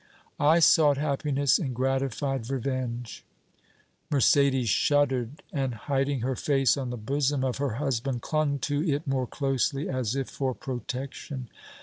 [0.39, 3.23] I sought happiness in gratified revenge!"
[4.11, 9.05] Mercédès shuddered, and, hiding her face on the bosom of her husband, clung to it
[9.05, 11.49] more closely as if for protection.